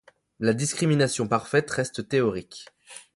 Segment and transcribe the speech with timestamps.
[0.39, 2.65] La discrimination parfaite reste théorique.